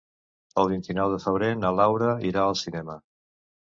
[0.61, 3.03] El vint-i-nou de febrer na Laura irà al cinema.